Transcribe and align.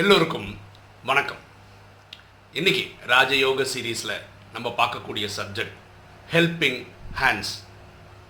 எல்லோருக்கும் 0.00 0.58
வணக்கம். 1.04 1.42
இன்னைக்கு 2.52 2.92
ராஜயோக 3.06 3.64
சீரீஸில் 3.74 4.22
நம்ம 4.52 4.68
பார்க்கக்கூடிய 4.78 5.26
சப்ஜெக்ட் 5.36 5.76
ஹெல்பிங் 6.32 6.86
ஹேண்ட்ஸ் 7.20 7.52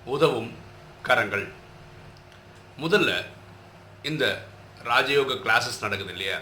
உதவும் 0.04 0.50
கரங்கள். 1.02 1.48
முதல்ல 2.78 3.24
இந்த 4.02 4.46
ராஜயோக 4.84 5.38
கிளாஸஸ் 5.46 5.80
நடக்குது 5.80 6.10
இல்லையா? 6.10 6.38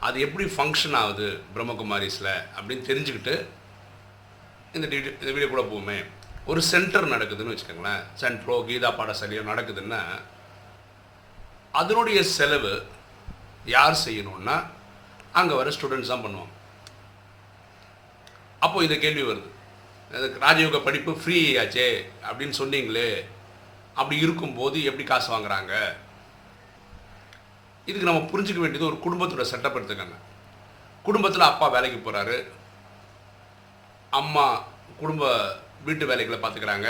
அது 0.00 0.20
எப்படி 0.20 0.46
ஃபங்க்ஷன் 0.56 0.96
ஆகுது 1.00 1.40
பிரம்மகுமாரிஸில் 1.54 2.30
அப்படின்னு 2.56 2.86
தெரிஞ்சுக்கிட்டு 2.90 3.34
இந்த 4.72 4.86
இந்த 4.96 5.32
வீடியோ 5.32 5.48
கூட 5.48 5.62
போவோமே 5.62 6.04
ஒரு 6.46 6.62
சென்டர் 6.62 7.08
நடக்குதுன்னு 7.08 7.54
வச்சுக்கோங்களேன். 7.54 8.02
சென்ட்ரோ 8.20 8.56
கீதா 8.70 8.92
பாடசாலையோ 9.00 9.44
நடக்குதுன்னா 9.50 10.00
அதனுடைய 11.72 12.22
செலவு 12.22 12.72
யார் 13.64 14.02
செய்யணும்னா 14.04 14.56
அங்கே 15.32 15.54
வர 15.54 15.70
ஸ்டூடெண்ட்ஸ் 15.76 16.12
தான் 16.12 16.24
பண்ணுவாங்க. 16.24 16.54
அப்போது 18.64 18.86
இந்த 18.86 18.96
கேள்வி 19.04 19.22
வருது. 19.22 19.50
அதுக்கு 20.16 20.44
ராஜயோக 20.46 20.78
படிப்பு 20.84 21.12
ஃப்ரீ 21.22 21.38
ஆச்சே 21.62 21.88
அப்படின்னு 22.28 22.54
சொன்னீங்களே 22.60 23.10
அப்படி 23.94 24.16
இருக்கும்போது 24.24 24.84
எப்படி 24.84 25.04
காசு 25.04 25.28
வாங்குறாங்க? 25.34 25.74
இதுக்கு 27.84 28.08
நம்ம 28.08 28.24
புரிஞ்சுக்க 28.32 28.60
வேண்டியது 28.62 28.90
ஒரு 28.90 28.98
குடும்பத்தோட 29.04 29.44
செட்டப் 29.52 29.78
எடுத்துக்கங்க. 29.78 30.18
குடும்பத்தில் 31.02 31.50
அப்பா 31.50 31.68
வேலைக்கு 31.68 31.98
போகிறாரு 31.98 32.36
அம்மா 34.20 34.46
குடும்ப 35.00 35.24
வீட்டு 35.84 36.06
வேலைகளை 36.06 36.38
பார்த்துக்கிறாங்க. 36.40 36.88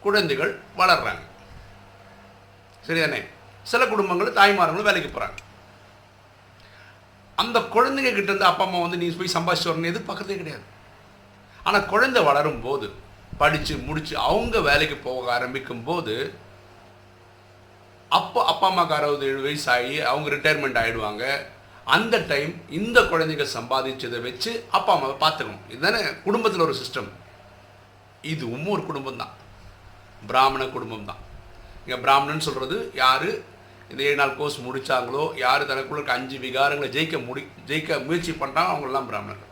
குழந்தைகள் 0.00 0.52
வளர்கிறாங்க 0.76 1.24
சரிதானே? 2.86 3.20
சில 3.66 3.86
குடும்பங்கள் 3.86 4.38
தாய்மார்களும் 4.40 4.88
வேலைக்கு 4.90 5.10
போகிறாங்க 5.10 5.38
அந்த 7.38 7.58
குழந்தைங்க 7.74 8.10
கிட்ட 8.12 8.30
இருந்து 8.30 8.44
அப்பா 8.44 8.64
அம்மா 8.64 8.78
வந்து 8.78 8.96
நீ 8.96 9.06
போய் 9.16 9.36
சம்பாதிச்சு 9.36 9.70
வரணும் 9.70 9.90
எதிர்பார்க்கறதே 9.92 10.36
கிடையாது. 10.40 10.64
ஆனால் 11.66 11.86
குழந்தை 11.86 12.22
வளரும் 12.22 12.60
போது 12.60 12.86
படித்து 13.38 13.76
முடித்து 13.76 14.16
அவங்க 14.18 14.60
வேலைக்கு 14.60 14.96
போக 14.96 15.32
ஆரம்பிக்கும் 15.32 15.84
போது 15.84 16.14
அப்போ 18.10 18.44
அப்பா 18.44 18.66
அம்மாவுக்கு 18.68 18.94
அறுபது 18.94 19.26
ஏழு 19.26 19.40
வயசு 19.40 19.70
ஆகி 19.70 20.00
அவங்க 20.00 20.28
ரிட்டையர்மெண்ட் 20.34 20.80
ஆகிடுவாங்க 20.82 21.24
அந்த 21.86 22.18
டைம் 22.18 22.62
இந்த 22.68 23.00
குழந்தைங்க 23.00 23.46
சம்பாதிச்சதை 23.56 24.20
வச்சு 24.20 24.64
அப்பா 24.70 24.92
அம்மாவை 24.94 25.16
பார்த்துக்கணும். 25.22 25.64
இதுதானே 25.68 26.00
குடும்பத்தில் 26.24 26.60
ஒரு 26.60 26.74
சிஸ்டம் 26.82 27.10
இதுவும் 28.22 28.68
ஒரு 28.68 28.86
குடும்பம் 28.86 29.16
தான் 29.16 29.34
பிராமண 30.26 30.66
குடும்பம் 30.66 31.04
தான் 31.04 31.20
இங்கே 31.90 32.02
பிராமணன் 32.02 32.44
சொல்கிறது 32.46 32.76
யார் 33.00 33.30
இந்த 33.90 34.00
ஏழு 34.08 34.18
நாள் 34.18 34.34
கோர்ஸ் 34.40 34.58
முடித்தாங்களோ 34.66 35.22
யார் 35.44 35.62
தனக்குள்ள 35.70 36.02
அஞ்சு 36.14 36.36
விகாரங்களை 36.44 36.88
ஜெயிக்க 36.96 37.16
முடி 37.28 37.42
ஜெயிக்க 37.68 37.96
முயற்சி 38.04 38.32
பண்ணுறாங்க 38.42 38.70
அவங்களெல்லாம் 38.72 39.08
பிராமணர்கள். 39.08 39.48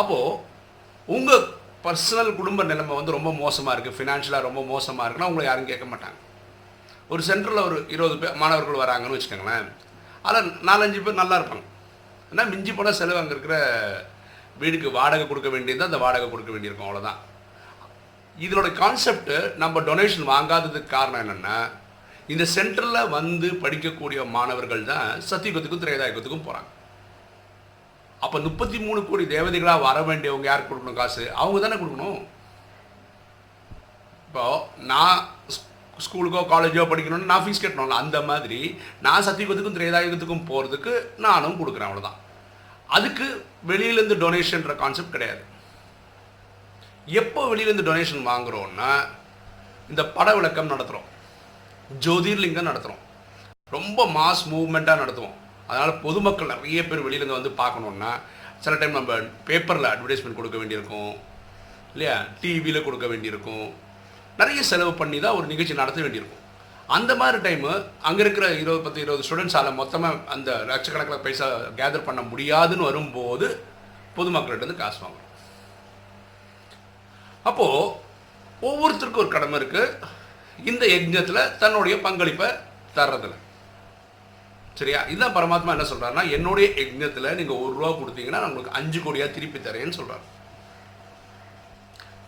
அப்போது 0.00 0.34
உங்கள் 1.14 1.46
பர்சனல் 1.84 2.30
குடும்ப 2.40 2.66
நிலைமை 2.70 2.94
வந்து 2.98 3.14
ரொம்ப 3.16 3.30
மோசமாக 3.40 3.74
இருக்குது 3.74 3.96
ஃபினான்ஷியலாக 3.98 4.46
ரொம்ப 4.48 4.62
மோசமாக 4.72 5.06
இருக்குன்னா 5.06 5.30
உங்களை 5.30 5.46
யாரும் 5.48 5.70
கேட்க 5.70 5.86
மாட்டாங்க. 5.92 6.18
ஒரு 7.12 7.24
சென்டரில் 7.28 7.64
ஒரு 7.68 7.78
இருபது 7.94 8.18
பேர் 8.24 8.38
மாணவர்கள் 8.42 8.82
வராங்கன்னு 8.84 9.16
வச்சுக்கோங்களேன். 9.16 9.72
அதில் 10.28 10.52
நாலஞ்சு 10.70 11.02
பேர் 11.06 11.20
நல்லா 11.22 11.38
இருப்பாங்க. 11.40 11.66
ஏன்னா 12.32 12.46
மிஞ்சி 12.52 12.74
போனால் 12.74 12.98
செலவு 13.00 13.22
அங்கே 13.22 13.34
இருக்கிற 13.36 13.56
வீடுக்கு 14.62 14.90
வாடகை 15.00 15.26
கொடுக்க 15.32 15.50
வேண்டியது 15.56 15.88
அந்த 15.90 16.00
வாடகை 16.04 16.28
கொடுக்க 16.34 16.52
வேண்டியிருக்கும் 16.56 16.88
அவ்வளோதான் 16.88 17.20
இதனோட 18.44 18.68
கான்செப்ட் 18.80 19.34
நம்ம 19.62 19.80
டொனேஷன் 19.88 20.30
வாங்காததுக்கு 20.32 20.94
காரணம் 20.96 21.22
என்னென்னா 21.24 21.58
இந்த 22.32 22.44
சென்டரில் 22.54 23.12
வந்து 23.16 23.48
படிக்கக்கூடிய 23.62 24.20
மாணவர்கள் 24.34 24.82
தான் 24.90 25.08
சத்தியுகத்துக்கும் 25.30 25.84
திரேதாயுகத்துக்கும் 25.84 26.46
போகிறாங்க 26.48 26.70
அப்போ 28.24 28.38
முப்பத்தி 28.46 28.78
மூணு 28.84 29.00
கோடி 29.08 29.24
தேவதைகளாக 29.34 29.84
வர 29.86 29.98
வேண்டியவங்க 30.08 30.48
யார் 30.50 30.68
கொடுக்கணும் 30.68 30.98
காசு? 31.00 31.24
அவங்க 31.40 31.58
தானே 31.64 31.76
கொடுக்கணும். 31.82 32.18
இப்போ 34.28 34.44
நான் 34.90 35.18
ஸ்கூலுக்கோ 36.06 36.40
காலேஜோ 36.54 36.86
படிக்கணும்னு 36.90 37.30
நான் 37.32 37.44
ஃபீஸ் 37.44 37.62
கட்டணும்ல 37.64 38.00
அந்த 38.04 38.18
மாதிரி 38.30 38.58
நான் 39.06 39.26
சத்தியுகத்துக்கும் 39.28 39.78
திரேதாயுகத்துக்கும் 39.78 40.48
போகிறதுக்கு 40.50 40.92
நானும் 41.26 41.58
கொடுக்குறேன் 41.60 41.88
அவ்வளோதான் 41.88 42.18
அதுக்கு 42.96 43.26
வெளியிலேருந்து 43.70 44.22
டொனேஷன்ற 44.24 44.74
கான்செப்ட் 44.82 45.14
கிடையாது. 45.16 45.42
எப்போ 47.20 47.40
வெளியிலேருந்து 47.50 47.88
டொனேஷன் 47.88 48.28
வாங்குகிறோன்னா 48.30 48.90
இந்த 49.90 50.02
பட 50.16 50.28
விளக்கம் 50.34 50.72
நடத்துகிறோம் 50.72 51.06
ஜோதிர்லிங்கம் 52.04 52.68
நடத்துகிறோம் 52.70 53.02
ரொம்ப 53.76 54.06
மாஸ் 54.16 54.42
மூவ்மெண்ட்டாக 54.52 55.02
நடத்துவோம். 55.02 55.36
அதனால் 55.68 56.00
பொதுமக்கள் 56.04 56.52
நிறைய 56.52 56.80
பேர் 56.88 57.04
வெளியிலேருந்து 57.06 57.38
வந்து 57.38 57.52
பார்க்கணுன்னா 57.62 58.10
சில 58.64 58.76
டைம் 58.76 58.98
நம்ம 58.98 59.16
பேப்பரில் 59.48 59.90
அட்வர்டைஸ்மெண்ட் 59.92 60.38
கொடுக்க 60.38 60.56
வேண்டியிருக்கும். 60.58 61.12
இல்லையா? 61.92 62.16
டிவியில் 62.40 62.86
கொடுக்க 62.86 63.06
வேண்டியிருக்கும். 63.12 63.66
நிறைய 64.40 64.62
செலவு 64.70 64.92
பண்ணி 65.00 65.18
தான் 65.24 65.36
ஒரு 65.38 65.46
நிகழ்ச்சி 65.52 65.74
நடத்த 65.82 66.00
வேண்டியிருக்கும். 66.04 66.44
அந்த 66.96 67.12
மாதிரி 67.20 67.38
டைமு 67.46 67.70
அங்கே 68.08 68.22
இருக்கிற 68.24 68.46
இருபது 68.62 68.82
பத்து 68.84 69.00
இருபது 69.04 69.26
ஸ்டூடெண்ட்ஸால் 69.28 69.78
மொத்தமாக 69.80 70.20
அந்த 70.34 70.50
லட்சக்கணக்கில் 70.70 71.24
பைசா 71.24 71.48
கேதர் 71.80 72.06
பண்ண 72.08 72.20
முடியாதுன்னு 72.32 72.88
வரும்போது 72.90 73.48
பொதுமக்கள்கிட்ட 74.18 74.66
வந்து 74.66 74.82
காசு 74.82 74.98
வாங்குறோம். 75.04 75.27
அப்போது 77.44 78.06
ஒவ்வொருத்தருக்கும் 78.68 79.22
ஒரு 79.24 79.28
கடமை 79.28 79.58
இருக்குது 79.60 80.06
இந்த 80.58 80.86
யஜ்ஞத்தில் 80.86 81.56
தன்னுடைய 81.58 82.00
பங்களிப்பை 82.00 82.48
தர்றதில்ல 82.94 83.36
சரியா? 84.78 85.00
இதுதான் 85.06 85.36
பரமாத்மா 85.36 85.74
என்ன 85.74 85.86
சொல்கிறாருன்னா 85.90 86.30
என்னுடைய 86.30 86.66
யஜ்ஞத்தில் 86.80 87.36
நீங்கள் 87.38 87.56
ஒரு 87.56 87.72
ரூபா 87.78 87.90
கொடுத்தீங்கன்னா 87.90 88.40
நான் 88.40 88.50
உங்களுக்கு 88.50 88.76
அஞ்சு 88.78 88.98
கோடியாக 89.04 89.30
திருப்பி 89.30 89.58
தரேன்னு 89.58 89.98
சொல்கிறார் 89.98 90.26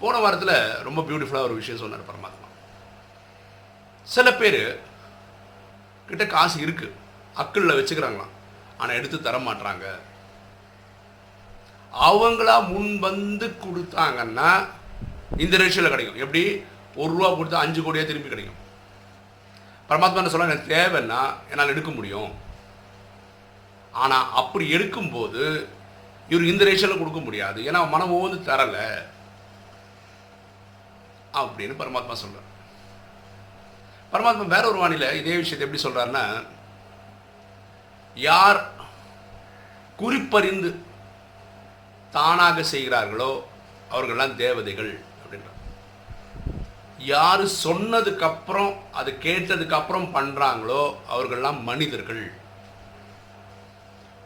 போன 0.00 0.19
வாரத்தில் 0.19 0.56
ரொம்ப 0.87 1.00
பியூட்டிஃபுல்லாக 1.03 1.48
ஒரு 1.48 1.54
விஷயம் 1.54 1.82
சொன்னார் 1.82 2.09
பரமாத்மா. 2.10 2.47
சில 4.06 4.32
பேர் 4.34 4.62
கிட்ட 6.09 6.27
காசு 6.27 6.56
இருக்குது 6.66 6.97
அக்கிளில் 7.34 7.78
வச்சுக்கிறாங்களாம். 7.78 8.32
ஆனால் 8.78 8.97
எடுத்து 8.97 9.21
தர 9.21 9.38
மாட்றாங்க. 9.38 9.87
அவங்களா 11.94 12.69
முன் 12.69 12.98
வந்து 12.98 13.47
கொடுத்தாங்கன்னா 13.65 14.50
இந்த 15.36 15.56
ரேஷியோவில் 15.56 15.88
கிடைக்கும். 15.88 16.16
எப்படி? 16.16 16.64
ஒரு 16.94 17.12
ரூபா 17.12 17.32
கொடுத்தா 17.32 17.60
அஞ்சு 17.60 17.80
கோடியாக 17.80 18.06
திருப்பி 18.06 18.28
கிடைக்கும். 18.28 18.58
பரமாத்மா 19.88 20.14
என்ன 20.14 20.28
சொல்ல 20.28 20.46
எனக்கு 20.46 20.74
தேவைன்னா 20.74 21.34
என்னால் 21.50 21.68
எடுக்க 21.68 21.91
முடியும். 21.91 22.34
ஆனால் 23.92 24.32
அப்படி 24.32 24.74
எடுக்கும்போது 24.74 25.66
இவர் 26.28 26.44
இந்த 26.44 26.64
ரேஷியோவில் 26.64 26.98
கொடுக்க 26.98 27.20
முடியாது. 27.20 27.62
ஏன்னா 27.62 27.88
மனம் 27.88 28.20
வந்து 28.20 28.52
தரலை. 28.52 29.08
அப்படின்னு 31.34 31.74
பரமாத்மா 31.78 32.12
சொல்கிறார் 32.12 32.48
பரமாத்மா 34.12 34.47
வேற 34.47 34.72
ஒரு 34.72 34.78
வானில 34.78 35.12
இதே 35.14 35.36
விஷயத்தை 35.36 35.60
எப்படி 35.60 35.82
சொல்கிறாருன்னா 35.82 36.47
யார் 38.14 38.70
குறிப்பறிந்து 39.97 40.82
தானாக 42.10 42.62
செய்கிறார்களோ 42.62 43.48
அவர்கள்லாம் 43.91 44.36
தேவதைகள். 44.36 45.08
யார் 47.08 47.42
சொன்னதுக்கு 47.64 48.24
அப்புறம் 48.28 48.72
அது 49.00 49.10
கேட்டதுக்கு 49.24 49.74
அப்புறம் 49.78 50.06
பண்ணுறாங்களோ 50.16 50.82
அவர்கள்லாம் 51.12 51.58
மனிதர்கள். 51.68 52.24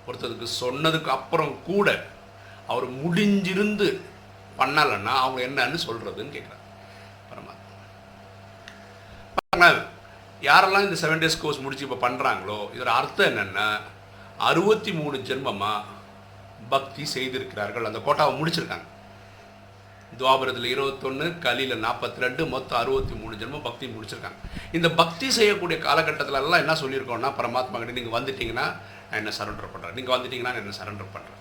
ஒருத்தருக்கு 0.06 0.48
சொன்னதுக்கு 0.62 1.10
அப்புறம் 1.16 1.52
கூட 1.68 1.88
அவர் 2.72 2.86
முடிஞ்சிருந்து 3.02 3.88
பண்ணலைன்னா 4.60 5.12
அவங்க 5.22 5.40
என்னன்னு 5.48 5.78
சொல்கிறதுன்னு 5.86 6.34
கேட்குறாங்க 6.36 6.64
பரமாத்மா. 7.30 7.62
யாரெல்லாம் 10.48 10.86
இந்த 10.86 10.98
செவன் 11.02 11.22
டேஸ் 11.24 11.42
கோர்ஸ் 11.42 11.62
முடிச்சு 11.64 11.86
இப்போ 11.86 11.98
பண்ணுறாங்களோ 12.06 12.58
இதோட 12.74 12.90
அர்த்தம் 13.00 13.30
என்னென்னா 13.30 13.66
அறுபத்தி 14.48 14.92
மூணு 15.00 15.16
ஜென்மமாக 15.28 15.86
பக்தி 16.74 17.04
செய்திருக்கிறார்கள். 17.14 17.88
அந்த 17.90 18.00
கோட்டாவை 18.06 18.34
முடிச்சிருக்காங்க. 18.40 18.88
துவாபரத்தில் 20.18 20.68
இருபத்தொன்று 20.74 21.26
கலியில் 21.44 21.82
நாற்பத்தி 21.84 22.18
ரெண்டு 22.24 22.42
மொத்தம் 22.54 22.80
அறுபத்தி 22.80 23.14
மூணு 23.20 23.34
ஜென்மம் 23.40 23.66
பக்தி 23.68 23.84
முடிச்சிருக்காங்க. 23.94 24.38
இந்த 24.76 24.88
பக்தி 25.00 25.26
செய்யக்கூடிய 25.38 25.78
காலகட்டத்திலலாம் 25.86 26.62
என்ன 26.64 26.76
சொல்லியிருக்கோம்னா 26.82 27.30
பரமாத்மா 27.40 27.78
கிட்ட 27.80 27.98
நீங்கள் 27.98 28.16
வந்துட்டீங்கன்னா 28.18 28.66
நான் 29.08 29.20
என்ன 29.22 29.32
சரண்டர் 29.38 29.72
பண்ணுறேன் 29.74 29.96
நீங்கள் 29.98 30.14
வந்துட்டீங்கன்னா 30.16 30.52
நான் 30.54 30.62
என்ன 30.64 30.76
சரண்டர் 30.80 31.14
பண்ணுறேன் 31.14 31.40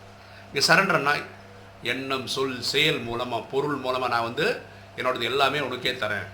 இங்கே 0.49 0.63
சரண்டர்னா 0.69 1.15
எண்ணம் 1.91 2.27
சொல் 2.35 2.59
செயல் 2.71 3.01
மூலமாக 3.07 3.49
பொருள் 3.53 3.79
மூலமாக 3.85 4.13
நான் 4.13 4.27
வந்து 4.29 4.47
என்னோடது 4.97 5.29
எல்லாமே 5.31 5.59
உனக்கே 5.67 5.93
தரேன். 6.03 6.27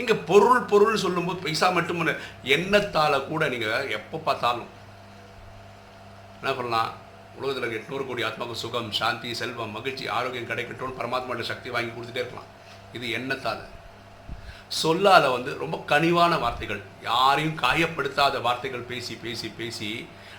இங்கே 0.00 0.14
பொருள் 0.30 0.60
பொருள் 0.72 1.02
சொல்லும்போது 1.04 1.42
பைசா 1.44 1.68
மட்டும் 1.76 2.10
எண்ணத்தால் 2.56 3.26
கூட 3.30 3.42
நீங்கள் 3.54 3.90
எப்போ 3.98 4.16
பார்த்தாலும் 4.26 4.68
என்ன 6.40 6.52
பண்ணலாம்? 6.58 6.90
உலகத்தில் 7.40 7.76
எட்நூறு 7.78 8.04
கோடி 8.06 8.22
ஆத்மாவுக்கு 8.28 8.62
சுகம் 8.62 8.90
சாந்தி 8.98 9.30
செல்வம் 9.40 9.74
மகிழ்ச்சி 9.76 10.04
ஆரோக்கியம் 10.18 10.50
கிடைக்கட்டும்னு 10.50 10.98
பரமாத்மாவோட 11.00 11.44
சக்தி 11.50 11.68
வாங்கி 11.74 11.92
கொடுத்துட்டே 11.92 12.22
இருக்கலாம். 12.22 12.48
இது 12.96 13.06
எண்ணத்தால். 13.18 13.62
சொல்லால் 14.82 15.26
வந்து 15.34 15.50
ரொம்ப 15.62 15.76
கனிவான 15.92 16.32
வார்த்தைகள். 16.44 16.82
யாரையும் 17.10 17.58
காயப்படுத்தாத 17.62 18.40
வார்த்தைகள் 18.46 18.88
பேசி 18.90 19.14
பேசி 19.24 19.48
பேசி 19.60 19.90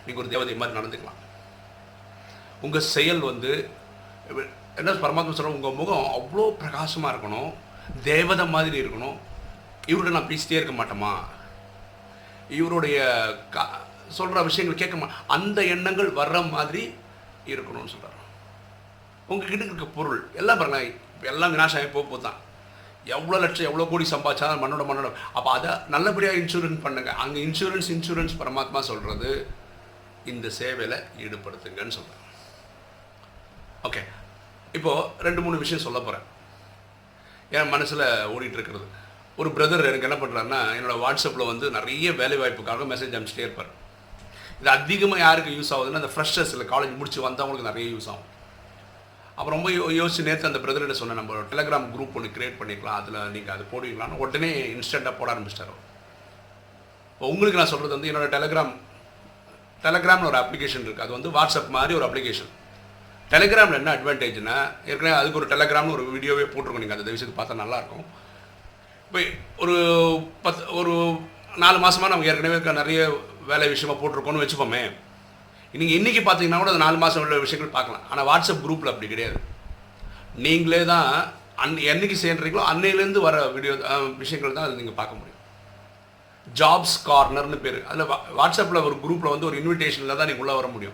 நீங்கள் 0.05 0.23
ஒரு 0.23 0.33
தேவதை 0.33 0.55
மாதிரி 0.55 0.77
நடந்துக்கலாம். 0.79 1.19
உங்கள் 2.65 2.87
செயல் 2.95 3.21
வந்து 3.29 3.51
என்ன 4.79 4.91
பரமாத்மா 4.91 5.31
சொல்கிறோம் 5.37 5.57
உங்கள் 5.57 5.77
முகம் 5.79 6.05
அவ்வளோ 6.17 6.45
பிரகாசமாக 6.61 7.13
இருக்கணும். 7.13 7.51
தேவதை 8.03 8.45
மாதிரி 8.55 8.77
இருக்கணும். 8.81 9.17
இவர்கிட்ட 9.87 10.17
நான் 10.17 10.31
பேசிட்டே 10.31 10.57
இருக்க 10.59 10.75
மாட்டோமா 10.79 11.13
இவருடைய 12.59 12.99
கா 13.55 13.63
சொல்கிற 14.17 14.41
விஷயங்கள் 14.49 14.81
கேட்க 14.81 14.97
மா 15.01 15.07
அந்த 15.35 15.59
எண்ணங்கள் 15.73 16.11
வர்ற 16.19 16.37
மாதிரி 16.55 16.83
இருக்கணும்னு 17.51 17.93
சொல்கிறார் 17.93 18.17
உங்ககிட்ட 19.31 19.63
இருக்க 19.65 19.87
பொருள் 19.97 20.21
எல்லாம் 20.41 20.59
பாருங்க 20.61 20.79
எல்லாம் 21.31 21.53
வினாசாயம் 21.55 21.95
போக 21.95 22.05
போது 22.11 22.23
தான். 22.27 22.37
எவ்வளோ 23.15 23.37
லட்சம் 23.43 23.67
எவ்வளோ 23.69 23.85
கோடி 23.91 24.05
சம்பாதிச்சாலும் 24.11 24.61
மண்ணோட 24.63 24.83
மண்ணோட. 24.89 25.09
அப்போ 25.37 25.49
அதை 25.57 25.71
நல்லபடியாக 25.93 26.39
இன்சூரன்ஸ் 26.41 26.83
பண்ணுங்கள் 26.85 27.17
அங்கே 27.23 27.39
இன்சூரன்ஸ் 27.47 27.89
இன்சூரன்ஸ் 27.95 28.35
பரமாத்மா 28.41 28.79
சொல்கிறது 28.89 29.29
இந்த 30.31 30.47
சேவையில் 30.59 30.97
ஈடுபடுத்துங்கன்னு 31.23 31.95
சொல்கிறேன் 31.97 32.25
ஓகே 33.87 34.01
இப்போது 34.77 35.05
ரெண்டு 35.27 35.43
மூணு 35.45 35.57
விஷயம் 35.63 35.85
சொல்ல 35.85 35.99
போகிறேன் 35.99 36.25
என் 37.57 37.73
மனசில் 37.75 38.05
ஓடிட்டுருக்கிறது 38.33 38.87
ஒரு 39.41 39.49
பிரதர் 39.57 39.87
எனக்கு 39.89 40.07
என்ன 40.07 40.17
பண்ணுறாருன்னா 40.21 40.59
என்னோடய 40.77 41.03
வாட்ஸ்அப்பில் 41.03 41.49
வந்து 41.51 41.65
நிறைய 41.77 42.11
வேலை 42.21 42.37
வாய்ப்புக்காக 42.41 42.87
மெசேஜ் 42.91 43.15
அனுப்பிச்சிட்டே 43.15 43.45
இருப்பார். 43.47 43.71
இது 44.61 44.69
அதிகமாக 44.77 45.21
யாருக்கு 45.25 45.51
யூஸ் 45.57 45.71
ஆகுதுன்னா 45.75 46.01
அந்த 46.01 46.11
ஃப்ரெஷர்ஸில் 46.15 46.69
காலேஜ் 46.73 46.97
முடிச்சு 46.99 47.19
வந்தவங்களுக்கு 47.27 47.69
நிறைய 47.71 47.87
யூஸ் 47.95 48.09
ஆகும். 48.13 48.27
அப்போ 49.37 49.49
ரொம்ப 49.55 49.67
யோ 49.75 49.85
யோசிச்சு 49.99 50.25
நேற்று 50.27 50.49
அந்த 50.49 50.59
பிரதர்கிட்ட 50.63 50.95
சொன்னேன் 51.01 51.19
நம்ம 51.21 51.43
டெலகிராம் 51.51 51.85
குரூப் 51.93 52.15
ஒன்று 52.19 52.33
கிரியேட் 52.37 52.57
பண்ணிக்கலாம். 52.61 52.97
அதில் 53.01 53.19
நீங்கள் 53.35 53.53
அது 53.55 53.63
போடுவீங்களான்னு. 53.73 54.19
உடனே 54.23 54.49
இன்ஸ்டண்ட்டாக 54.75 55.13
போட 55.19 55.29
ஆரம்பிச்சிட்டாரோ 55.33 55.75
இப்போ 57.13 57.29
உங்களுக்கு 57.33 57.59
நான் 57.61 57.71
சொல்கிறது 57.73 57.95
வந்து 57.97 58.09
என்னோட 58.11 58.27
டெலகிராம் 58.35 58.73
டெலகிராம்னு 59.85 60.29
ஒரு 60.31 60.37
அப்ளிகேஷன் 60.43 60.83
இருக்குது 60.85 61.05
அது 61.05 61.17
வந்து 61.17 61.29
வாட்ஸ்அப் 61.37 61.73
மாதிரி 61.77 61.93
ஒரு 61.99 62.05
அப்ளிகேஷன் 62.09 62.51
டெலிகிராமில் 63.33 63.79
என்ன 63.79 63.91
அட்வான்டேஜ்னா 63.95 64.57
ஏற்கனவே 64.89 65.15
அதுக்கு 65.17 65.39
ஒரு 65.41 65.49
டெலகிராம்னு 65.53 65.95
ஒரு 65.97 66.05
வீடியோவே 66.13 66.45
போட்டிருக்கோம் 66.51 66.83
நீங்கள் 66.83 66.99
அந்த 66.99 67.15
விஷயத்தை 67.15 67.35
பார்த்தா 67.39 67.61
நல்லாயிருக்கும். 67.63 68.05
இப்போ 69.07 69.19
ஒரு 69.63 69.75
பத்து 70.45 70.61
ஒரு 70.79 70.93
நாலு 71.63 71.77
மாதமாக 71.85 72.11
நம்ம 72.13 72.27
ஏற்கனவே 72.31 72.79
நிறைய 72.81 73.01
வேலை 73.49 73.67
விஷயமா 73.67 73.99
போட்டிருக்கோன்னு 73.99 74.47
வச்சுப்போமே. 74.47 74.91
நீங்கள் 75.73 75.97
இன்றைக்கி 75.97 76.15
பார்த்தீங்கன்னா 76.15 76.57
கூட 76.57 76.71
அந்த 76.71 76.83
நாலு 76.83 76.97
மாதம் 76.97 77.23
உள்ள 77.23 77.39
விஷயங்கள் 77.39 77.73
பார்க்கலாம். 77.73 78.11
ஆனால் 78.11 78.25
வாட்ஸ்அப் 78.25 78.67
குரூப்பில் 78.67 78.87
அப்படி 78.87 79.07
கிடையாது. 79.07 79.39
நீங்களே 80.35 80.85
தான் 80.85 81.31
அன் 81.55 81.75
என்னைக்கு 81.75 82.15
சேர்றீங்களோ 82.23 82.63
அன்னையிலேருந்து 82.73 83.21
வர 83.21 83.47
வீடியோ 83.47 83.73
விஷயங்கள் 84.17 84.53
தான் 84.53 84.65
அது 84.65 84.73
நீங்கள் 84.73 84.93
பார்க்க 84.93 85.15
முடியும். 85.15 85.37
ஜாப்ஸ் 86.55 87.09
கார்னர்னு 87.09 87.61
பேர். 87.61 87.83
அதில் 87.85 88.09
வாட்ஸ்அப்பில் 88.37 88.83
ஒரு 88.83 88.99
குரூப்பில் 89.03 89.29
வந்து 89.29 89.45
ஒரு 89.45 89.57
இன்விடேஷனில் 89.57 90.15
தான் 90.15 90.17
நீங்கள் 90.17 90.37
உள்ளே 90.37 90.53
வர 90.53 90.67
முடியும். 90.67 90.93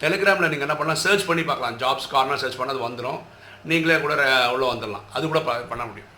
டெலிகிராமில் 0.00 0.38
நீங்கள் 0.38 0.58
என்ன 0.58 0.76
பண்ணலாம்? 0.76 1.02
சர்ச் 1.02 1.26
பண்ணி 1.26 1.42
பார்க்கலாம். 1.42 1.78
ஜாப்ஸ் 1.78 2.08
கார்னர் 2.08 2.38
சர்ச் 2.38 2.56
பண்ணால் 2.56 2.80
அது 2.80 2.88
வந்துடும் 2.88 3.20
நீங்களே 3.64 4.00
கூட 4.00 4.14
உள்ளே 4.50 4.72
வந்துடலாம். 4.72 5.02
அது 5.12 5.26
கூட 5.26 5.40
ப- 5.40 5.60
பண்ண 5.60 5.84
முடியும். 5.84 6.08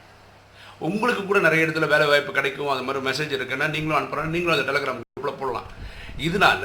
உங்களுக்கு 0.79 1.26
கூட 1.26 1.38
நிறைய 1.38 1.67
இடத்துல 1.67 1.88
வேலை 1.88 2.06
வாய்ப்பு 2.06 2.32
கிடைக்கும். 2.32 2.69
அது 2.69 2.82
மாதிரி 2.82 3.06
மெசேஜ் 3.06 3.38
இருக்குன்னா 3.38 3.69
நீங்களும் 3.69 3.96
அனுப்புகிறேன் 3.96 4.31
நீங்களும் 4.31 4.67
அந்த 4.67 4.73
டெலிகிராம் 4.73 5.06
இதனால 6.26 6.62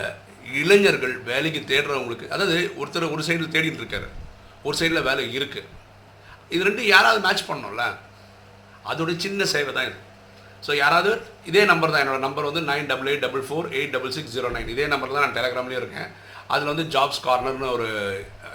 இளைஞர்கள் 0.61 1.15
வேலைக்கு 1.29 1.61
தேடுறவங்களுக்கு 1.71 2.31
அதாவது 2.35 2.55
ஒருத்தர் 2.79 3.13
ஒரு 3.15 3.23
சைடில் 3.27 3.53
தேடிட்டு 3.55 3.81
இருக்காரு. 3.83 4.07
ஒரு 4.67 4.75
சைடில் 4.79 5.07
வேலை 5.09 5.23
இருக்குது 5.37 5.69
இது 6.53 6.65
ரெண்டும் 6.67 6.89
யாராவது 6.93 7.19
மேட்ச் 7.27 7.47
பண்ணோம்ல 7.49 7.85
அதோட 8.91 9.11
சின்ன 9.23 9.45
சேவை 9.53 9.71
தான் 9.77 9.87
இது. 9.89 9.97
ஸோ 10.65 10.71
யாராவது 10.81 11.11
இதே 11.49 11.63
நம்பர் 11.71 11.93
தான். 11.93 12.03
என்னோடய 12.03 12.25
நம்பர் 12.25 12.47
வந்து 12.49 12.61
nine 12.71 12.89
double 12.91 13.09
eight 13.11 13.23
double 13.25 13.45
four 13.47 13.67
eight 13.77 13.93
double 13.95 14.13
six 14.17 14.35
zero 14.35 14.49
nine 14.55 14.69
இதே 14.73 14.85
நம்பர் 14.93 15.15
தான் 15.15 15.25
நான் 15.25 15.37
டெலகிராம்லேயும் 15.37 15.81
இருக்கேன். 15.83 16.09
அதில் 16.53 16.71
வந்து 16.71 16.85
ஜாப்ஸ் 16.93 17.23
கார்னர்னு 17.25 17.67
ஒரு 17.75 17.87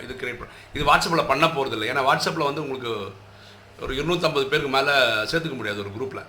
இது 0.05 0.12
கிரியேட் 0.21 0.41
பண்ண 0.41 0.53
இது 0.77 0.85
வாட்ஸ்அப்பில் 0.91 1.29
பண்ண 1.31 1.45
போகிறது 1.56 1.77
இல்லை 1.77 1.89
ஏன்னா 1.93 2.03
வாட்ஸ்அப்பில் 2.09 2.49
வந்து 2.49 2.62
உங்களுக்கு 2.65 2.93
ஒரு 3.85 3.93
இருநூற்றம்பது 3.99 4.47
பேருக்கு 4.53 4.73
மேலே 4.77 4.95
சேர்த்துக்க 5.31 5.56
முடியாது 5.61 5.83
ஒரு 5.85 5.93
குரூப்பில் 5.97 6.25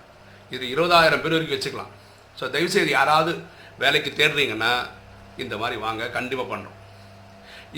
இது 0.56 0.63
இருபதாயிரம் 0.74 1.24
பேர் 1.24 1.36
வரைக்கும் 1.36 1.57
வச்சுக்கலாம். 1.57 1.92
ஸோ 2.39 2.44
தயவுசெய்து 2.56 2.92
யாராவது 3.00 3.31
வேலைக்கு 3.81 4.11
தேடுறீங்கன்னா 4.19 4.71
இந்த 5.43 5.55
மாதிரி 5.61 5.75
வாங்க 5.85 6.09
கண்டிப்பாக 6.17 6.47
பண்ணுறோம் 6.53 6.77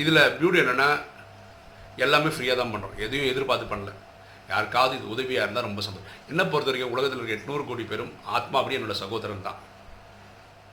இதில் 0.02 0.22
பியூட்டி 0.38 0.62
என்னென்னா 0.64 0.90
எல்லாமே 2.04 2.30
ஃப்ரீயாக 2.36 2.58
தான் 2.60 2.74
பண்ணுறோம் 2.74 2.96
எதையும் 3.06 3.32
எதிர்பார்த்து 3.32 3.66
பண்ணல. 3.74 3.92
யாருக்காவது 4.52 4.94
இது 4.98 5.12
உதவியாக 5.16 5.46
இருந்தால் 5.46 5.68
ரொம்ப 5.68 5.82
சந்தோஷம். 5.88 6.14
என்ன 6.32 6.42
பொறுத்த 6.52 6.70
வரைக்கும் 6.72 6.94
உலகத்தில் 6.96 7.20
இருக்க 7.20 7.38
எட்நூறு 7.38 7.64
கோடி 7.68 7.84
பேரும் 7.92 8.14
ஆத்மா 8.38 8.58
அப்படி 8.62 8.78
என்னோட 8.78 8.96
சகோதரன் 9.04 9.46
தான். 9.48 9.60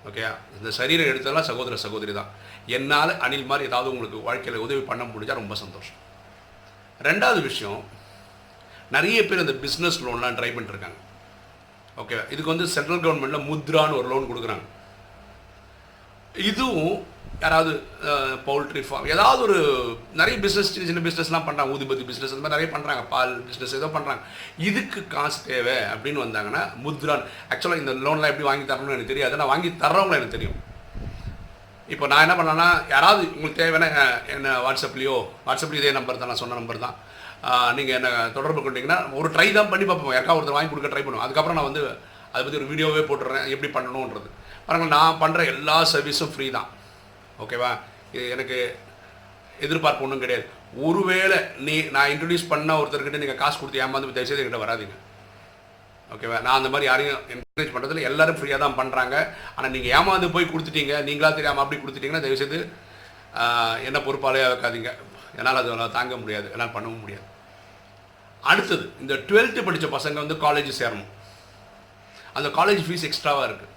ஓகேயா 0.09 0.31
இந்த 0.57 0.71
சரீரம் 0.79 1.11
எடுத்ததெல்லாம் 1.11 1.49
சகோதர 1.51 1.77
சகோதரி 1.85 2.13
தான். 2.21 2.31
என்னால் 2.77 3.13
அணில் 3.27 3.49
மாதிரி 3.51 3.69
ஏதாவது 3.71 3.93
உங்களுக்கு 3.95 4.19
வாழ்க்கையில் 4.29 4.65
உதவி 4.67 4.83
பண்ண 4.91 5.03
முடிஞ்சால் 5.13 5.41
ரொம்ப 5.43 5.57
சந்தோஷம். 5.65 5.99
ரெண்டாவது 7.09 7.41
விஷயம் 7.49 7.83
நிறைய 8.97 9.19
பேர் 9.29 9.45
இந்த 9.45 9.55
பிஸ்னஸ் 9.65 10.01
லோன்லாம் 10.07 10.39
ட்ரை 10.39 10.51
பண்ணிட்டுருக்காங்க 10.55 10.99
ஓகே 12.03 12.17
இதுக்கு 12.33 12.53
வந்து 12.55 12.67
சென்ட்ரல் 12.75 13.03
கவர்மெண்ட்டில் 13.05 13.47
முத்ரான்னு 13.51 13.99
ஒரு 14.01 14.09
லோன் 14.13 14.29
கொடுக்குறாங்க. 14.31 14.67
இதுவும் 16.51 16.97
யாராவது 17.43 17.73
பவுல்ட்ரி 18.47 18.83
ஃபார்ம் 18.87 19.09
ஏதாவது 19.15 19.41
ஒரு 19.47 19.59
நிறைய 20.21 20.37
பிஸ்னஸ் 20.45 20.71
சின்ன 20.75 20.87
சின்ன 20.89 21.03
பிஸ்னஸ்லாம் 21.05 21.45
பண்ணுறாங்க 21.49 21.75
ஊதிபதி 21.75 22.05
பிஸ்னஸ் 22.09 22.33
அந்த 22.35 22.43
மாதிரி 22.45 22.57
நிறைய 22.57 22.69
பண்ணுறாங்க 22.75 23.03
பால் 23.13 23.35
பிஸ்னஸ் 23.49 23.75
ஏதோ 23.79 23.89
பண்ணுறாங்க 23.97 24.23
இதுக்கு 24.69 25.01
காசு 25.15 25.39
தேவை 25.51 25.77
அப்படின்னு 25.93 26.25
வந்தாங்கன்னா 26.25 26.63
முத்ரான் 26.85 27.25
ஆக்சுவலாக 27.51 27.83
இந்த 27.83 27.93
லோன்லாம் 28.07 28.33
எப்படி 28.33 28.49
வாங்கி 28.49 28.67
தரணும்னு 28.71 28.97
எனக்கு 28.97 29.13
தெரியாது. 29.13 29.39
நான் 29.41 29.53
வாங்கி 29.53 29.71
தர்றவங்களும் 29.85 30.21
எனக்கு 30.21 30.37
தெரியும். 30.39 30.59
இப்போ 31.95 32.07
நான் 32.13 32.25
என்ன 32.27 32.35
பண்ணேன்னா 32.39 32.69
யாராவது 32.95 33.23
உங்களுக்கு 33.37 33.61
தேவைன்னா 33.63 33.89
என்ன 34.37 34.57
வாட்ஸ்அப்லேயோ 34.65 35.17
வாட்ஸ்அப்லேயோ 35.47 35.83
இதே 35.83 35.95
நம்பர் 35.99 36.21
தான் 36.23 36.31
நான் 36.33 36.43
சொன்ன 36.43 36.59
நம்பர் 36.61 36.85
தான். 36.87 36.97
நீங்கள் 37.79 37.97
என்ன 37.99 38.09
தொடர்பு 38.37 38.61
கொண்டீங்கன்னா 38.67 38.99
ஒரு 39.21 39.29
ட்ரை 39.35 39.49
தான் 39.59 39.73
பண்ணி 39.73 39.87
பார்ப்போம். 39.91 40.15
யாருக்கா 40.17 40.37
ஒருத்தர் 40.39 40.59
வாங்கி 40.59 40.73
கொடுக்க 40.73 40.91
ட்ரை 40.95 41.05
பண்ணுவோம். 41.05 41.27
அதுக்கப்புறம் 41.27 41.59
நான் 41.59 41.71
வந்து 41.71 41.85
அதை 42.33 42.41
பற்றி 42.43 42.61
ஒரு 42.61 42.71
வீடியோவே 42.73 43.03
போட்டுறேன் 43.11 43.47
எப்படி 43.55 43.71
பண்ணணுன்றது 43.77 44.29
பாருங்கள் 44.69 44.95
நான் 44.97 45.21
பண்ணுற 45.23 45.41
எல்லா 45.55 45.77
சர்வீஸும் 45.95 46.33
ஃப்ரீ 46.33 46.47
தான். 46.57 46.69
ஓகேவா 47.43 47.73
இது 48.15 48.25
எனக்கு 48.37 48.57
எதிர்பார்ப்பு 49.67 50.05
ஒன்றும் 50.07 50.23
கிடையாது. 50.25 50.45
ஒருவேளை 50.87 51.39
நீ 51.67 51.75
நான் 51.95 52.11
இன்ட்ரடியூஸ் 52.15 52.51
பண்ண 52.51 52.73
ஒருத்தர்கிட்ட 52.81 53.21
நீங்கள் 53.23 53.41
காசு 53.43 53.57
கொடுத்து 53.61 53.83
ஏமாந்து 53.85 54.17
தயவுசெய்து 54.17 54.43
என்கிட்ட 54.43 54.65
வராதீங்க. 54.65 54.97
ஓகேவா 56.15 56.37
நான் 56.45 56.59
அந்த 56.59 56.69
மாதிரி 56.73 56.89
யாரையும் 56.91 57.23
என்கரேஜ் 57.33 57.73
பண்ணுறதில்ல 57.73 58.05
எல்லோரும் 58.11 58.39
ஃப்ரீயாக 58.41 58.61
தான் 58.65 58.77
பண்ணுறாங்க 58.81 59.15
ஆனால் 59.57 59.73
நீங்கள் 59.77 59.95
ஏமாந்து 59.99 60.29
போய் 60.35 60.51
கொடுத்துட்டீங்க 60.53 60.95
நீங்களா 61.09 61.31
தெரியாமல் 61.39 61.65
அப்படி 61.65 61.81
கொடுத்துட்டீங்கன்னா 61.81 62.25
தயவுசெய்து 62.27 62.61
என்ன 63.89 63.99
பொறுப்பாளையாக 64.07 64.53
வைக்காதீங்க 64.53 64.93
என்னால் 65.39 65.61
அது 65.63 65.91
தாங்க 65.99 66.15
முடியாது. 66.23 66.47
என்னால் 66.55 66.75
பண்ணவும் 66.77 67.03
முடியாது. 67.05 67.27
அடுத்தது 68.51 68.85
இந்த 69.03 69.15
டுவெல்த்து 69.29 69.67
படித்த 69.67 69.87
பசங்க 69.97 70.19
வந்து 70.25 70.37
காலேஜ் 70.47 70.71
சேரணும். 70.83 71.11
அந்த 72.39 72.49
காலேஜ் 72.61 72.83
ஃபீஸ் 72.87 73.09
எக்ஸ்ட்ராவாக 73.09 73.49
இருக்குது 73.49 73.75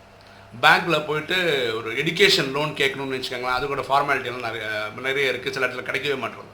பேங்க்கில் 0.54 1.06
போயிட்டு 1.10 1.38
ஒரு 1.78 1.90
எஜுகேஷன் 2.02 2.50
லோன் 2.56 2.72
கேட்கணும்னு 2.80 3.18
வச்சுக்கோங்களேன் 3.18 3.58
அது 3.58 3.68
கூட 3.68 3.84
ஃபார்மாலிட்டியெல்லாம் 3.90 4.48
நிறைய 4.48 4.66
நிறைய 5.08 5.32
இருக்குது 5.34 5.54
சில 5.56 5.66
இடத்துல 5.68 5.86
கிடைக்கவே 5.90 6.18
மாட்டோம். 6.24 6.50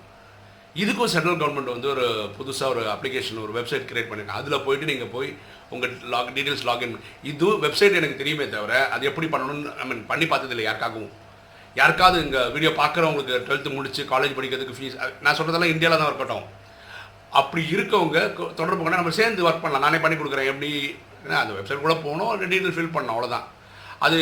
இதுக்கும் 0.81 1.11
சென்ட்ரல் 1.13 1.39
கவர்மெண்ட் 1.41 1.71
வந்து 1.73 1.87
ஒரு 1.93 2.05
புதுசாக 2.37 2.71
ஒரு 2.73 2.81
அப்ளிகேஷன் 2.95 3.43
ஒரு 3.45 3.53
வெப்சைட் 3.57 3.87
கிரியேட் 3.89 4.09
பண்ணியிருக்கேன் 4.09 4.39
அதில் 4.41 4.63
போயிட்டு 4.65 4.89
நீங்கள் 4.91 5.13
போய் 5.15 5.29
உங்கள் 5.75 5.93
லாக் 6.13 6.29
டீட்டெயில்ஸ் 6.35 6.65
லாகின் 6.69 6.93
இது 7.31 7.47
வெப்சைட் 7.63 7.97
எனக்கு 7.99 8.21
தெரியுமே 8.21 8.45
தவிர 8.55 8.73
அது 8.95 9.09
எப்படி 9.11 9.29
பண்ணணும்னு 9.33 9.71
ஐ 9.81 9.87
மீன் 9.87 10.05
பண்ணி 10.11 10.27
பார்த்ததில்லை 10.33 10.65
யாருக்காகவும். 10.67 11.09
யாருக்காவது 11.75 12.19
இங்கே 12.25 12.43
வீடியோ 12.53 12.71
பார்க்குறவங்களுக்கு 12.81 13.35
டுவெல்த்து 13.47 13.75
முடிச்சு 13.77 14.03
காலேஜ் 14.13 14.37
படிக்கிறதுக்கு 14.37 14.77
ஃபீஸ் 14.77 14.95
நான் 15.25 15.37
சொல்கிறதெல்லாம் 15.39 15.73
இந்தியாவில் 15.73 16.01
தான் 16.01 16.09
இருக்கட்டும் 16.11 16.45
அப்படி 17.39 17.61
இருக்கவங்க 17.75 18.19
தொடர்பு 18.59 18.81
கொண்டா 18.83 19.01
நம்ம 19.01 19.17
சேர்ந்து 19.19 19.45
ஒர்க் 19.47 19.63
பண்ணலாம். 19.65 19.85
நானே 19.87 19.99
பண்ணி 20.03 20.17
கொடுக்குறேன் 20.17 20.49
எப்படி 20.53 20.71
ஏன்னா 21.25 21.37
அந்த 21.43 21.53
வெப்சைட் 21.57 21.85
கூட 21.85 21.95
போகணும் 22.05 22.31
அந்த 22.33 22.45
டீட்டெயில் 22.51 22.75
ஃபில் 22.77 22.95
பண்ணணும் 22.95 23.15
அவ்வளோதான் 23.15 23.45
அது 24.05 24.17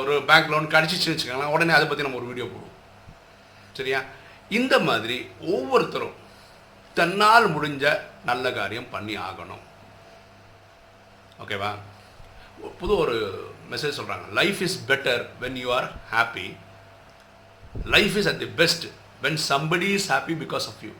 ஒரு 0.00 0.22
பேங்க் 0.28 0.50
லோன் 0.50 0.72
கிடச்சிச்சுன்னு 0.74 1.14
வச்சுக்கோங்களேன் 1.14 1.54
உடனே 1.56 1.72
அதை 1.72 1.86
பற்றி 1.86 2.02
நம்ம 2.02 2.18
ஒரு 2.18 2.26
வீடியோ 2.26 2.46
போடுவோம். 2.46 2.76
சரியா? 3.72 4.00
இந்த 4.48 4.74
மாதிரி 4.78 5.16
ஒவ்வொருத்தரும் 5.40 6.16
தன்னால் 6.94 7.54
முடிஞ்ச 7.56 8.00
நல்ல 8.24 8.52
காரியம் 8.52 8.90
பண்ணி 8.90 9.16
ஆகணும். 9.16 9.64
ஓகேவா? 11.42 11.72
புது 12.78 12.96
ஒரு 12.96 13.16
மெசேஜ் 13.70 13.98
சொல்கிறாங்க 13.98 14.32
life 14.32 14.62
is 14.62 14.78
better 14.88 15.22
when 15.40 15.58
you 15.64 15.68
are 15.72 15.88
happy 16.12 16.56
life 17.84 18.16
is 18.16 18.28
at 18.28 18.38
the 18.38 18.50
best 18.62 18.84
when 19.22 19.38
somebody 19.48 19.88
is 19.98 20.12
happy 20.12 20.34
because 20.44 20.68
of 20.72 20.82
you 20.86 20.90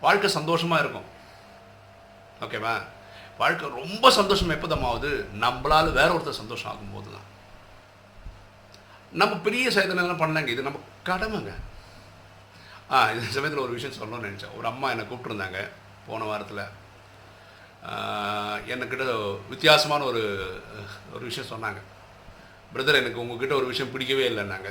வாழ்க்கை 0.00 0.30
சந்தோஷமாக 0.30 0.82
இருக்கும். 0.82 1.08
ஓகேவா? 2.40 2.74
வாழ்க்கை 3.40 3.68
ரொம்ப 3.80 4.06
சந்தோஷம் 4.18 4.54
எப்போதமாவது 4.54 5.10
நம்மளால் 5.44 5.96
வேற 5.98 6.08
ஒருத்தர் 6.16 6.40
சந்தோஷம் 6.42 6.70
ஆகும்போது 6.72 7.08
தான் 7.14 7.28
நம்ம 9.20 9.34
பெரிய 9.46 9.66
சாதனைலாம் 9.76 10.22
பண்ணலாங்க 10.22 10.50
இது 10.54 10.66
நம்ம 10.66 10.80
கடமைங்க. 11.08 11.52
ஆ 12.92 12.98
இந்த 13.14 13.26
சமயத்தில் 13.36 13.64
ஒரு 13.64 13.72
விஷயம் 13.76 13.96
சொல்லணும்னு 13.98 14.28
நினச்சேன். 14.28 14.56
ஒரு 14.58 14.66
அம்மா 14.72 14.86
என்னை 14.92 15.04
கூப்பிட்டுருந்தாங்க 15.06 15.60
போன 16.08 16.24
வாரத்தில். 16.30 16.64
என்கிட்ட 18.72 19.04
வித்தியாசமான 19.52 20.04
ஒரு 20.10 20.22
ஒரு 21.14 21.24
விஷயம் 21.28 21.50
சொன்னாங்க. 21.52 21.80
பிரதர் 22.74 23.00
எனக்கு 23.02 23.22
உங்ககிட்ட 23.22 23.54
ஒரு 23.60 23.66
விஷயம் 23.72 23.92
பிடிக்கவே 23.92 24.24
இல்லைன்னாங்க. 24.30 24.70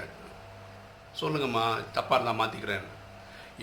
சொல்லுங்கம்மா 1.21 1.65
தப்பாக 1.97 2.17
இருந்தால் 2.17 2.41
மாற்றிக்கிறேன் 2.41 2.85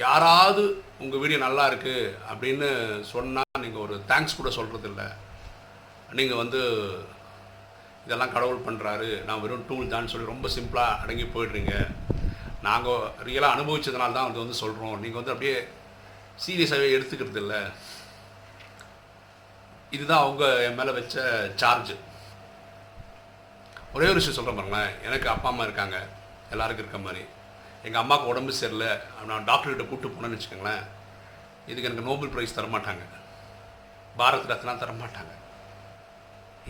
யாராவது 0.04 0.62
உங்கள் 1.02 1.20
வீடியோ 1.20 1.38
நல்லா 1.44 1.64
இருக்குது 1.70 2.14
அப்படின்னு 2.30 2.68
சொன்னால் 3.12 3.62
நீங்கள் 3.64 3.84
ஒரு 3.84 3.94
தேங்க்ஸ் 4.10 4.38
கூட 4.38 4.50
சொல்கிறது 4.56 4.88
இல்லை 4.90 5.06
நீங்கள் 6.18 6.40
வந்து 6.42 6.60
இதெல்லாம் 8.06 8.32
கடவுள் 8.34 8.66
பண்ணுறாரு 8.66 9.08
நான் 9.28 9.42
வெறும் 9.42 9.64
டூல் 9.68 9.92
தான் 9.94 10.10
சொல்லி 10.12 10.32
ரொம்ப 10.32 10.48
சிம்பிளாக 10.56 10.98
அடங்கி 11.02 11.26
போயிடுறீங்க. 11.34 11.74
நாங்கள் 12.66 13.06
ரியலாக 13.28 13.54
அனுபவிச்சதுனால 13.56 14.16
தான் 14.16 14.28
வந்து 14.28 14.42
வந்து 14.42 14.60
சொல்கிறோம் 14.62 15.00
நீங்கள் 15.04 15.20
வந்து 15.20 15.34
அப்படியே 15.34 15.56
சீரியஸாகவே 16.44 16.94
எடுத்துக்கிறது 16.96 17.40
இல்லை. 17.44 17.60
இதுதான் 19.96 20.24
அவங்க 20.24 20.44
என் 20.66 20.78
மேலே 20.80 20.94
வச்ச 20.98 21.16
சார்ஜ் 21.62 21.94
ஒரே 23.96 24.08
ஒரு 24.12 24.20
விஷயம் 24.20 24.38
சொல்கிறேன் 24.38 24.60
பாருங்களேன். 24.60 24.94
எனக்கு 25.08 25.28
அப்பா 25.34 25.50
அம்மா 25.52 25.66
இருக்காங்க. 25.68 25.98
எல்லாருக்கும் 26.54 26.84
இருக்க 26.84 27.00
மாதிரி. 27.06 27.24
எங்கள் 27.86 28.02
அம்மாவுக்கு 28.02 28.30
உடம்பு 28.32 28.52
சரியில்லை 28.60 28.90
நான் 29.28 29.48
டாக்டர்கிட்ட 29.48 29.84
கூப்பிட்டு 29.88 30.14
போனேன்னு 30.14 30.36
வச்சுக்கோங்களேன். 30.36 30.84
இதுக்கு 31.70 31.88
எனக்கு 31.88 32.08
நோபல் 32.08 32.32
ப்ரைஸ் 32.34 32.56
தரமாட்டாங்க. 32.58 33.04
பாரத் 34.18 34.50
ரத்னா 34.52 34.72
தரமாட்டாங்க. 34.82 35.34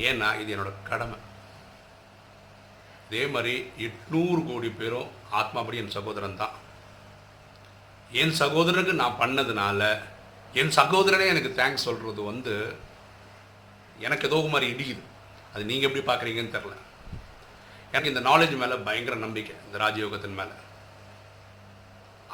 ஏன்னா 0.09 0.29
இது 0.43 0.51
என்னோட 0.57 0.73
கடமை. 0.91 1.19
இதே 3.09 3.23
மாதிரி 3.35 3.55
எட்நூறு 3.87 4.41
கோடி 4.49 4.71
பேரும் 4.81 5.11
ஆத்மாபடி 5.41 5.77
என் 5.83 5.95
சகோதரன் 5.97 6.41
தான். 6.43 6.55
என் 8.23 8.37
சகோதரனுக்கு 8.43 8.95
நான் 9.03 9.21
பண்ணதுனால 9.21 9.81
என் 10.61 10.75
சகோதரனே 10.81 11.27
எனக்கு 11.33 11.53
தேங்க்ஸ் 11.61 11.87
சொல்கிறது 11.89 12.23
வந்து 12.31 12.55
எனக்கு 14.07 14.29
ஏதோ 14.29 14.39
மாதிரி 14.53 14.67
இடிக்குது. 14.75 15.03
அது 15.55 15.65
நீங்கள் 15.71 15.89
எப்படி 15.89 16.05
பார்க்குறீங்கன்னு 16.11 16.55
தெரில 16.57 16.77
எனக்கு 17.93 18.13
இந்த 18.13 18.23
நாலேஜ் 18.31 18.55
மேலே 18.63 18.77
பயங்கர 18.87 19.17
நம்பிக்கை 19.27 19.55
இந்த 19.67 19.77
ராஜயோகத்தின் 19.85 20.39
மேலே. 20.41 20.55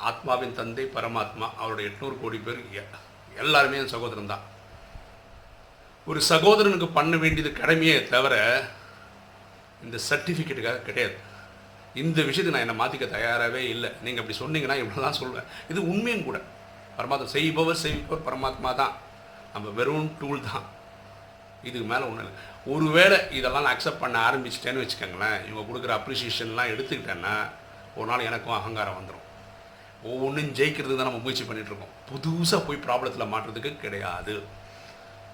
ஆத்மாவின் 0.03 0.55
தந்தை 0.55 0.91
பரமாத்மா 0.95 1.55
அவருடைய 1.59 1.91
எட்நூறு 1.91 2.21
கோடி 2.21 2.39
பேர் 2.39 2.65
எ- 2.73 2.87
எல்லாருமே 3.37 3.79
என் 3.79 3.89
சகோதரன் 3.89 4.27
தான். 4.27 4.41
ஒரு 6.07 6.23
சகோதரனுக்கு 6.29 6.89
பண்ண 6.89 7.17
வேண்டியது 7.17 7.61
கடமையே 7.61 8.05
தவிர 8.05 8.35
இந்த 9.83 9.99
சர்டிஃபிகேட்டுக்காக 10.11 10.83
கிடையாது. 10.83 11.17
இந்த 11.95 12.23
விஷயத்தை 12.23 12.61
நான் 12.61 12.69
என்னை 12.69 12.87
மாற்றிக்க 12.87 13.11
தயாராகவே 13.11 13.69
இல்லை. 13.69 13.91
நீங்கள் 14.03 14.25
அப்படி 14.25 14.39
சொன்னீங்கன்னா 14.39 14.85
இவ்வளோ 14.85 15.01
தான் 15.01 15.19
சொல்லுவேன் 15.21 15.45
இது 15.69 15.89
உண்மையும் 15.89 16.25
கூட. 16.25 16.41
பரமாத்மா 16.99 17.25
செய்பவர் 17.25 17.77
செய்பவர் 17.77 18.27
பரமாத்மா 18.27 18.75
தான். 18.75 18.97
நம்ம 19.53 19.69
வெறும் 19.69 20.17
டூல் 20.21 20.41
தான். 20.53 20.63
இதுக்கு 21.63 21.87
மேலே 21.89 22.03
ஒன்றும் 22.03 22.19
இல்லை. 22.19 22.39
ஒருவேளை 22.67 23.19
இதெல்லாம் 23.31 23.63
நான் 23.63 23.77
அக்செப்ட் 23.77 23.99
பண்ண 23.99 24.31
ஆரம்பிச்சிட்டேன்னு 24.31 24.89
வச்சுக்கோங்களேன். 24.89 25.49
இவங்க 25.49 25.65
கொடுக்குற 25.69 25.99
அப்ரிசியேஷன்லாம் 25.99 26.71
எடுத்துக்கிட்டேன்னா 26.73 27.49
ஒரு 27.95 28.07
நாள் 28.11 28.19
எனக்கும் 28.19 28.55
அகங்காரம் 28.55 28.95
வந்துடும் 28.95 29.32
ஒவ்வொன்றும் 30.11 30.55
ஜெயிக்கிறது 30.59 30.95
தான் 30.99 31.09
நம்ம 31.09 31.21
முயற்சி 31.25 31.45
பண்ணிகிட்ருக்கோம் 31.49 31.93
புதுசாக 32.11 32.61
போய் 32.67 32.85
ப்ராப்ளத்தில் 32.87 33.31
மாற்றுறதுக்கு 33.33 33.71
கிடையாது. 33.85 34.35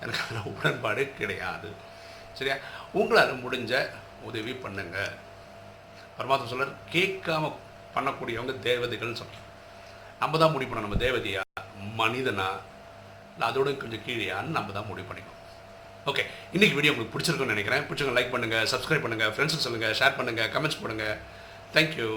எனக்கு 0.02 0.20
அதில் 0.24 0.50
உடன்பாடு 0.52 1.04
கிடையாது. 1.20 1.68
சரியா? 2.38 2.56
உங்களால் 2.98 3.42
முடிஞ்ச 3.44 3.72
உதவி 4.28 4.52
பண்ணுங்க. 4.64 4.98
பரமாத்மா 6.18 6.48
சொல்கிறார் 6.52 6.74
கேட்காம 6.94 7.52
பண்ணக்கூடியவங்க 7.96 8.54
தேவதைகள்னு 8.68 9.20
சொல்கிறோம் 9.22 9.46
நம்ம 10.22 10.38
தான் 10.42 10.52
முடிவு 10.54 10.70
பண்ணணும். 10.70 10.88
நம்ம 10.88 11.02
தேவதையா? 11.06 11.42
மனிதனா? 12.00 12.48
இல்லை 13.34 13.46
அதோட 13.50 13.70
கொஞ்சம் 13.82 14.04
கீழேயான்னு 14.06 14.56
நம்ம 14.58 14.72
தான் 14.76 14.88
முடிவு 14.90 15.08
பண்ணிக்கணும். 15.08 15.34
ஓகே. 16.10 16.22
இன்றைக்கி 16.56 16.74
வீடியோ 16.76 16.92
உங்களுக்கு 16.92 17.14
பிடிச்சிருக்குன்னு 17.14 17.54
நினைக்கிறேன் 17.54 17.86
பிடிச்சவங்க 17.88 18.16
லைக் 18.18 18.34
பண்ணுங்கள் 18.34 18.68
சப்ஸ்கிரைப் 18.72 19.04
பண்ணுங்கள் 19.04 19.32
ஃப்ரெண்ட்ஸுக்கு 19.34 19.66
சொல்லுங்கள் 19.66 19.96
ஷேர் 20.00 20.18
பண்ணுங்கள் 20.18 20.50
கமெண்ட்ஸ் 20.54 20.80
பண்ணுங்கள் 20.82 21.16
தேங்க்யூ 21.74 22.10